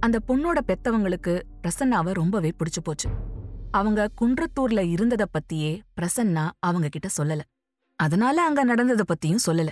அந்த 0.00 0.18
பொண்ணோட 0.28 0.58
பெத்தவங்களுக்கு 0.66 1.42
பிரசன்னாவை 1.62 2.12
ரொம்பவே 2.12 2.48
பிடிச்சு 2.48 2.82
போச்சு. 2.82 3.08
அவங்க 3.70 4.08
குன்றத்தூர்ல 4.20 4.80
இருந்தத 4.94 5.24
பத்தியே 5.32 5.80
பிரசன்னா 6.00 6.50
அவங்க 6.58 6.88
கிட்ட 6.88 7.08
சொல்லல. 7.22 7.40
அதனால 7.96 8.44
அங்க 8.44 8.64
நடந்தத 8.64 9.00
பத்தியும் 9.14 9.44
சொல்லல. 9.46 9.68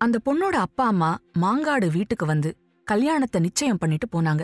அந்த 0.00 0.16
பொண்ணோட 0.24 0.56
அப்பா 0.66 0.86
அம்மா 0.86 1.08
மாங்காடு 1.42 1.86
வீட்டுக்கு 1.90 2.26
வந்து 2.26 2.50
கல்யாணத்தை 2.84 3.38
நிச்சயம் 3.40 3.78
பண்ணிட்டு 3.78 4.06
போனாங்க. 4.14 4.42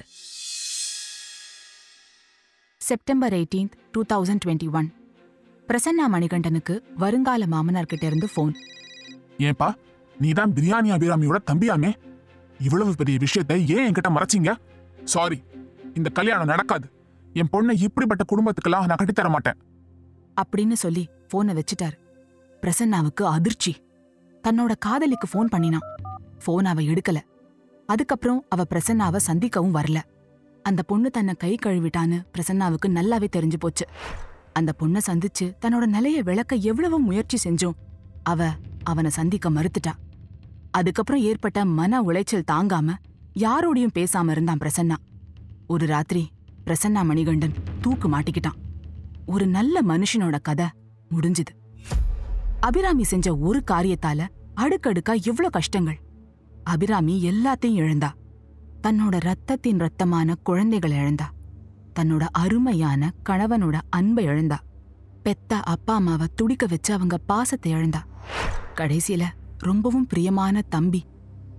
September 2.81 3.33
eighteenth 3.33 3.75
two 3.93 4.01
thousand 4.13 4.43
twenty 4.45 4.69
one 4.79 4.89
Prasanna 5.69 6.07
மணிகண்டனுக்கு 6.15 6.75
வருங்கால 7.03 7.47
மாமனார் 7.47 7.91
கிட்ட 7.93 8.07
இருந்து 8.07 8.29
ஃபோன் 8.33 8.55
ஏன்பா 9.49 9.69
நீ 10.21 10.31
தான் 10.33 10.55
பிரியாணி 10.57 10.91
அபிராமியோட 10.97 11.39
தம்பியாமே? 11.51 11.93
இவ்வளவு 12.61 12.95
பெரிய 12.95 13.19
விஷயத்தை 13.19 13.57
ஏன் 13.77 13.87
என்கிட்ட 13.87 14.11
மறைச்சீங்க? 14.17 14.51
சாரி 15.05 15.39
இந்த 15.95 16.09
கல்யாணம் 16.19 16.53
நடக்காது. 16.55 16.87
என் 17.41 17.53
பொண்ணை 17.53 17.75
இப்படிப்பட்ட 17.87 18.25
குடும்பத்துக்கெல்லாம் 18.33 18.87
நான் 18.89 19.01
கட்டித்தர 19.01 19.31
மாட்டேன் 19.37 19.59
அப்படின்னு 20.43 20.77
சொல்லி 20.85 21.07
போனை 21.29 21.55
வச்சுட்டாரு. 21.55 21.97
பிரசன்னாவுக்கு 22.63 23.25
அதிர்ச்சி. 23.37 23.73
தன்னோட 24.49 24.73
காதலிக்கு 24.79 25.29
ஃபோன் 25.33 25.49
பண்ணினான் 25.49 25.81
ஃபோன் 26.47 26.65
அவ 26.65 26.81
எடுக்கல. 26.81 27.19
அதுக்கப்புறம் 27.87 28.45
அவ 28.49 28.63
பிரசன்னாவை 28.71 29.19
சந்திக்கவும் 29.27 29.75
வரல. 29.75 30.01
அந்த 30.63 30.83
பொண்ணு 30.83 31.11
தன்னை 31.11 31.35
கை 31.35 31.59
கழுவிட்டான்னு 31.67 32.23
பிரசன்னாவுக்கு 32.39 32.89
நல்லாவே 32.89 33.27
தெரிஞ்சு 33.37 33.57
போச்சு. 33.59 33.87
அந்த 34.53 34.73
பொண்ணை 34.79 35.01
சந்திச்சு 35.07 35.53
தன்னோட 35.65 35.87
நிலைய 35.87 36.23
விளக்க 36.23 36.57
எவ்வளவு 36.57 37.01
முயற்சி 37.01 37.51
செஞ்சும். 37.51 37.73
அவ 38.23 38.49
அவனை 38.83 39.11
சந்திக்க 39.11 39.51
மறுத்துட்டா. 39.51 39.93
அதுக்கப்புறம் 40.71 41.23
ஏற்பட்ட 41.23 41.65
மன 41.65 42.03
உளைச்சல் 42.03 42.49
தாங்காம 42.53 42.95
யாரோடையும் 43.39 43.95
பேசாம 43.95 44.31
இருந்தான் 44.31 44.59
பிரசன்னா. 44.59 44.95
ஒரு 45.67 45.87
ராத்திரி 45.87 46.31
பிரசன்னா 46.67 47.05
மணிகண்டன் 47.05 47.53
தூக்கு 47.81 48.09
மாட்டிக்கிட்டான். 48.09 48.59
ஒரு 49.27 49.47
நல்ல 49.47 49.83
மனுஷனோட 49.83 50.39
கதை 50.43 50.67
முடிஞ்சுது. 51.15 51.53
அபிராமி 52.63 53.03
செஞ்ச 53.03 53.37
ஒரு 53.37 53.63
காரியத்தால 53.71 54.21
அடுக்கடுக்கா 54.57 55.23
எவ்ளோ 55.23 55.49
கஷ்டங்கள். 55.49 55.99
அபிராமி 56.65 57.31
எல்லாத்தையும் 57.31 57.79
இழந்தா. 57.79 58.11
தன்னோட 58.83 59.17
ரத்தத்தின் 59.21 59.79
ரத்தமான 59.79 60.35
குழந்தைகளை 60.35 60.97
இழந்தா. 60.97 61.27
தன்னோட 62.01 62.25
அருமையான 62.33 63.13
கணவனோட 63.29 63.81
அன்பை 63.91 64.25
இழந்தா. 64.25 64.59
பெத்த 65.23 65.61
அப்பா 65.61 65.95
அம்மாவை 65.95 66.27
துடிக்க 66.35 66.67
வச்சு 66.67 66.95
அவங்க 66.95 67.19
பாசத்தை 67.19 67.73
இழந்தா. 67.73 68.01
கடைசியில 68.75 69.25
ரொம்பவும் 69.59 70.07
பிரியமான 70.07 70.63
தம்பி 70.69 71.03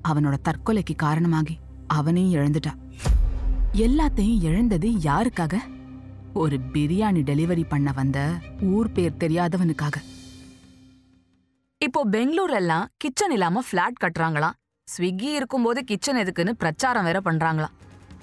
அவனோட 0.08 0.38
தற்கொலைக்கு 0.44 0.96
காரணமாகி 0.96 1.60
அவனையும் 1.88 2.42
இழந்துட்டா. 2.42 2.74
எல்லாத்தையும் 3.76 4.42
இழந்தது 4.42 4.90
யாருக்காக? 4.90 5.56
ஒரு 6.34 6.60
பிரியாணி 6.74 7.22
டெலிவரி 7.24 7.64
பண்ண 7.70 7.92
வந்த 7.92 8.40
ஊர் 8.62 8.92
பேர் 8.92 9.20
தெரியாதவனுக்காக. 9.20 9.96
இப்போ 11.84 12.04
பெங்களூர் 12.04 12.50
எல்லாம் 12.50 12.88
கிச்சன் 12.98 13.32
இல்லாம 13.32 13.62
ஃபிளாட் 13.72 13.98
கட்டுறாங்களாம். 14.04 14.52
ஸ்விக்கி 14.98 15.22
இருக்கும்போது 15.22 15.84
கிச்சன் 15.84 16.16
எதுக்குன்னு 16.16 16.52
பிரச்சாரம் 16.52 17.04
வேற 17.04 17.22
பண்றாங்களாம். 17.25 17.74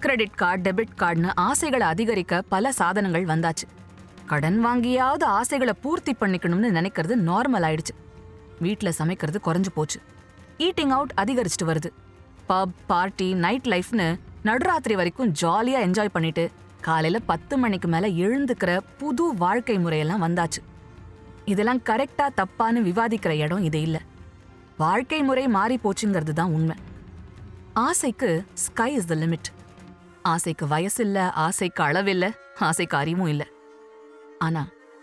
கிரெடிட் 0.01 0.35
கார்டு 0.35 0.73
டெபிட் 0.73 0.93
கார்டுன்னு 0.99 1.31
ஆசைகளை 1.35 1.87
அதிகரிக்க 1.87 2.43
பல 2.43 2.73
சாதனங்கள் 2.73 3.25
வந்தாச்சு. 3.25 3.67
கடன் 4.27 4.67
வாங்கியாவது 4.67 5.25
ஆசைகளை 5.25 5.75
பூர்த்தி 5.81 6.13
பண்ணிக்கணும்னு 6.13 6.71
நினைக்கிறது 6.79 7.17
நார்மல் 7.27 7.67
ஆயிடுச்சு. 7.69 7.97
வீட்டில் 8.61 8.93
சமைக்கிறது 8.93 9.41
குறைஞ்சு 9.45 9.69
போச்சு. 9.75 10.01
ஈட்டிங் 10.59 10.89
அவுட் 10.89 11.13
அதிகரிச்சுட்டு 11.17 11.65
வருது. 11.65 11.91
பப் 12.47 12.75
பார்ட்டி 12.87 13.35
நைட் 13.35 13.67
லைஃப்னு 13.67 14.19
நடுராத்திரி 14.45 14.95
வரைக்கும் 14.95 15.29
ஜாலியாக 15.29 15.87
என்ஜாய் 15.87 16.13
பண்ணிட்டு 16.13 16.51
காலையில் 16.81 17.23
பத்து 17.27 17.59
மணிக்கு 17.59 17.89
மேலே 17.89 18.27
எழுந்துக்கிற 18.27 18.79
புது 18.99 19.35
வாழ்க்கை 19.35 19.79
முறையெல்லாம் 19.79 20.25
வந்தாச்சு. 20.27 20.70
இதெல்லாம் 21.51 21.83
கரெக்டா 21.85 22.27
தப்பான்னு 22.41 22.81
விவாதிக்கிற 22.81 23.33
இடம் 23.45 23.63
இது 23.63 23.81
இல்ல. 23.83 23.99
வாழ்க்கை 24.77 25.23
முறை 25.23 25.45
மாறி 25.49 25.77
போச்சுங்கிறது 25.85 26.33
தான் 26.33 26.53
உண்மை. 26.53 26.77
ஆசைக்கு 27.87 28.31
ஸ்கை 28.55 28.91
இஸ் 28.95 29.07
த 29.07 29.15
லிமிட் 29.15 29.49
ஆசைக்கு 30.23 30.65
வயசு 30.67 31.01
இல்ல 31.05 31.19
ஆசைக்கு 31.37 31.83
அளவில்ல 31.83 32.25
ஆசைக்கு 32.61 32.97
அறிவும் 32.97 33.27
இல்ல. 33.27 33.45
ஆனா 34.39 34.63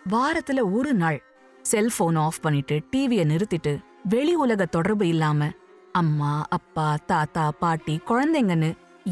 வாரத்துல 0.10 0.60
ஒரு 0.72 0.94
நாள் 0.94 1.20
செல்போன் 1.66 2.16
ஆஃப் 2.16 2.42
பண்ணிட்டு 2.42 2.76
டிவியை 2.94 3.26
நிறுத்திட்டு 3.26 3.74
வெளி 4.06 4.34
உலக 4.36 4.66
தொடர்பு 4.66 5.06
இல்லாம 5.08 5.50
அம்மா 5.92 6.34
அப்பா 6.50 6.98
தாத்தா 7.08 7.46
பாட்டி 7.60 7.96
குழந்தைங்கன்னு 8.10 8.70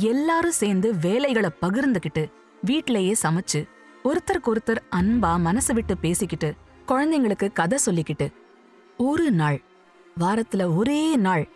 எல்லாரும் 0.08 0.60
சேர்ந்து 0.62 0.88
வேலைகளை 0.98 1.50
பகிர்ந்துகிட்டு 1.62 2.24
வீட்லயே 2.65 3.13
சமைச்சு 3.24 3.60
ஒருத்தருக்கு 4.06 4.51
ஒருத்தர் 4.51 4.82
அன்பா 4.94 5.32
மனசு 5.39 5.74
விட்டு 5.74 5.96
பேசிக்கிட்டு 5.98 6.50
குழந்தைங்களுக்கு 6.88 7.54
கதை 7.54 7.77
சொல்லிக்கிட்டு 7.86 8.34
ஒரு 8.98 9.32
நாள் 9.32 9.62
வாரத்துல 10.20 10.75
ஒரே 10.75 11.15
நாள் 11.15 11.48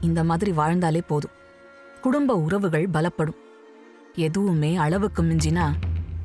இந்த 0.00 0.24
மாதிரி 0.24 0.52
வாழ்ந்தாலே 0.52 1.00
போதும். 1.00 1.30
குடும்ப 2.00 2.36
உறவுகள் 2.36 2.88
பலப்படும். 2.92 3.36
எதுவுமே 4.14 4.76
அளவுக்கு 4.76 5.22
மிஞ்சினா 5.22 5.72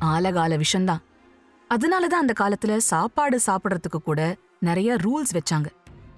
ஆலகால 0.01 0.61
விஷம்தான். 0.61 1.03
அதனாலதான் 1.69 2.21
அந்த 2.21 2.33
காலத்துல 2.39 2.77
சாப்பாடு 2.77 3.39
சாப்பிடறதுக்கு 3.45 3.97
கூட 4.03 4.35
நிறைய 4.59 4.95
ரூல்ஸ் 4.95 5.33
வச்சாங்க. 5.33 5.65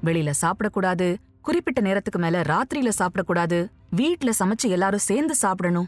வெளியில 0.04 0.32
சாப்பிடக்கூடாது 0.42 1.16
குறிப்பிட்ட 1.42 1.82
நேரத்துக்கு 1.82 2.20
மேல 2.20 2.42
ராத்திரியில 2.42 2.90
சாப்பிடக்கூடாது 2.98 3.68
வீட்ல 3.90 4.32
சமைச்சு 4.40 4.68
எல்லாரும் 4.68 5.00
சேர்ந்து 5.00 5.36
சாப்பிடணும். 5.36 5.88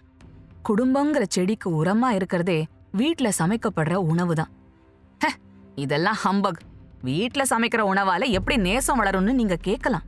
குடும்பங்கிற 0.69 1.23
செடிக்கு 1.27 1.83
உரமா 1.83 2.09
இருக்கிறதே 2.09 2.65
வீட்ல 2.91 3.29
சமைக்கப்படுற 3.39 3.93
உணவு 3.93 4.35
தான் 4.35 4.49
இதெல்லாம் 5.75 6.17
ஹம்பக் 6.23 6.61
வீட்ல 7.01 7.43
சமைக்கிற 7.49 7.81
உணவால 7.93 8.29
எப்படி 8.29 8.61
நேசம் 8.61 9.03
வளரும்னு 9.03 9.33
நீங்க 9.33 9.55
கேட்கலாம். 9.55 10.03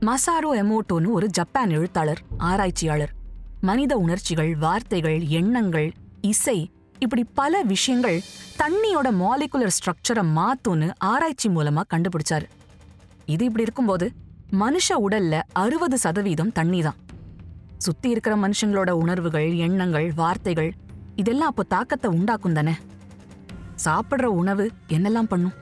மசாரோ 0.00 0.50
எமோட்டோன்னு 0.52 1.10
ஒரு 1.10 1.28
ஜப்பான் 1.28 1.70
எழுத்தாளர் 1.70 2.20
ஆராய்ச்சியாளர். 2.38 3.12
மனித 3.60 3.96
உணர்ச்சிகள் 3.96 4.56
வார்த்தைகள் 4.56 5.20
எண்ணங்கள் 5.26 5.92
இசை 6.20 6.70
இப்படி 6.98 7.24
பல 7.24 7.62
விஷயங்கள் 7.62 8.20
தண்ணியோட 8.58 9.08
மாலிகுலர் 9.22 9.76
ஸ்ட்ரக்சரை 9.78 10.24
மாத்தும்னு 10.38 10.90
ஆராய்ச்சி 10.98 11.48
மூலமா 11.48 11.82
கண்டுபிடிச்சாரு. 11.94 12.46
இது 13.26 13.44
இப்படி 13.44 13.62
இருக்கும்போது 13.62 14.12
மனுஷ 14.52 14.88
உடல்ல 14.88 15.42
அறுபது 15.52 15.98
சதவீதம் 15.98 16.52
தண்ணி 16.52 16.82
தான். 16.82 16.94
சுத்தி 17.78 18.08
இருக்கிற 18.10 18.36
மனுஷங்களோட 18.36 18.90
உணர்வுகள் 18.90 19.54
எண்ணங்கள் 19.54 20.12
வார்த்தைகள் 20.12 20.72
இதெல்லாம் 21.16 21.48
அப்போ 21.48 21.62
தாக்கத்தை 21.62 22.10
உண்டாக்கும் 22.10 22.52
தானே? 22.52 22.74
சாப்பிடுற 23.84 24.22
உணவு 24.22 24.70
என்னெல்லாம் 24.88 25.22
பண்ணும்? 25.22 25.52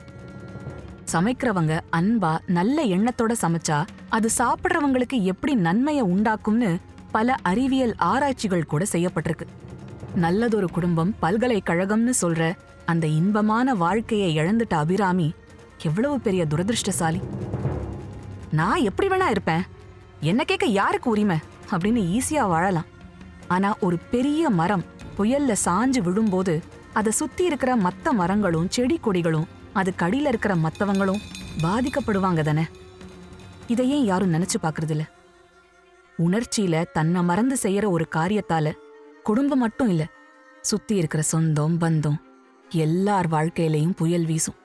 சமைக்கிறவங்க 1.11 1.79
அன்பா 1.91 2.37
நல்ல 2.45 2.85
எண்ணத்தோட 2.85 3.33
சமைச்சா 3.41 3.85
அது 4.09 4.29
சாப்பிடுறவங்களுக்கு 4.37 5.21
எப்படி 5.21 5.55
நன்மையை 5.55 6.03
உண்டாக்கும்னு 6.03 6.77
பல 7.11 7.35
அறிவியல் 7.41 7.93
ஆராய்ச்சிகள் 7.97 8.65
கூட 8.65 8.85
செய்யப்பட்டிருக்கு. 8.91 9.47
நல்லதொரு 10.15 10.69
குடும்பம் 10.69 11.15
பல்கலைக்கழகம்னு 11.21 12.11
சொல்ற 12.21 12.55
அந்த 12.85 13.07
இன்பமான 13.07 13.75
வாழ்க்கையை 13.75 14.37
இழந்துட்ட 14.37 14.69
அபிராமி 14.69 15.33
எவ்வளவு 15.81 16.19
பெரிய 16.19 16.45
துரதிருஷ்டசாலி. 16.45 17.21
நான் 18.51 18.81
எப்படி 18.81 19.09
வேணா 19.09 19.29
இருப்பேன். 19.29 19.61
என்ன 20.19 20.43
கேட்க 20.43 20.65
யாருக்கு 20.65 21.09
உரிமை? 21.09 21.37
அப்படின்னு 21.71 22.19
ஈஸியா 22.19 22.47
வாழலாம். 22.47 22.85
ஆனா 23.47 23.75
ஒரு 23.79 23.97
பெரிய 24.11 24.49
மரம் 24.49 24.83
புயல்ல 25.17 25.55
சாஞ்சு 25.65 26.01
விழும்போது 26.01 26.63
அதை 26.97 27.11
சுத்தி 27.11 27.43
இருக்கிற 27.45 27.75
மத்த 27.75 28.11
மரங்களும் 28.11 28.69
செடி 28.69 28.99
கொடிகளும் 29.03 29.47
அது 29.73 29.93
கடியில 29.97 30.27
இருக்கிற 30.27 30.55
மத்தவங்களும் 30.55 31.21
பாதிக்கப்படுவாங்க 31.63 32.41
தானே? 32.41 32.63
இதை 33.67 33.89
ஏன் 33.89 34.05
யாரும் 34.05 34.33
நினைச்சு 34.33 34.57
பாக்குறதில்ல 34.61 35.03
உணர்ச்சியில 36.17 36.85
தன்னை 36.93 37.21
மறந்து 37.23 37.55
செய்யற 37.61 37.89
ஒரு 37.89 38.05
காரியத்தால 38.15 38.73
குடும்பம் 39.23 39.59
மட்டும் 39.59 39.89
இல்ல 39.89 40.05
சுத்தி 40.61 40.95
இருக்கிற 40.95 41.23
சொந்தம் 41.23 41.81
பந்தம் 41.81 42.17
எல்லார் 42.69 43.27
வாழ்க்கையிலையும் 43.29 43.95
புயல் 43.95 44.25
வீசும். 44.25 44.55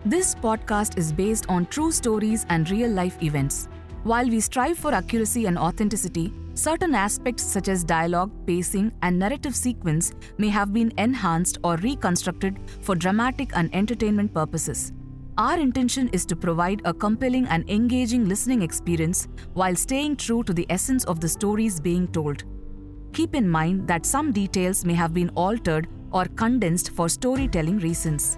This 0.06 0.36
podcast 0.36 0.98
is 0.98 1.14
based 1.14 1.46
on 1.48 1.66
true 1.68 1.90
stories 1.90 2.46
and 2.50 2.70
real 2.70 2.90
life 2.90 3.24
events. 3.24 3.70
While 4.04 4.28
we 4.28 4.42
strive 4.42 4.78
for 4.78 4.94
accuracy 4.94 5.46
and 5.46 5.58
authenticity, 5.58 6.34
certain 6.56 6.94
aspects 6.94 7.42
such 7.42 7.70
as 7.70 7.86
dialogue, 7.86 8.30
pacing, 8.46 8.92
and 9.02 9.18
narrative 9.18 9.56
sequence 9.56 10.12
may 10.38 10.50
have 10.50 10.74
been 10.74 10.92
enhanced 10.98 11.58
or 11.64 11.78
reconstructed 11.78 12.60
for 12.82 12.96
dramatic 12.96 13.52
and 13.56 13.74
entertainment 13.74 14.34
purposes. 14.34 14.92
Our 15.38 15.58
intention 15.58 16.10
is 16.10 16.26
to 16.26 16.36
provide 16.36 16.82
a 16.84 16.94
compelling 16.94 17.48
and 17.48 17.70
engaging 17.70 18.28
listening 18.28 18.62
experience 18.62 19.30
while 19.54 19.74
staying 19.74 20.18
true 20.18 20.44
to 20.44 20.54
the 20.54 20.66
essence 20.70 21.06
of 21.06 21.22
the 21.22 21.30
stories 21.30 21.80
being 21.80 22.10
told. 22.10 22.44
Keep 23.14 23.36
in 23.36 23.50
mind 23.50 23.88
that 23.88 24.06
some 24.06 24.34
details 24.34 24.84
may 24.84 24.96
have 24.96 25.14
been 25.14 25.30
altered 25.30 25.88
or 26.12 26.26
condensed 26.26 26.90
for 26.90 27.08
storytelling 27.08 27.80
reasons. 27.80 28.38